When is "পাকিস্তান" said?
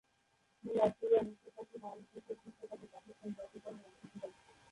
2.93-3.29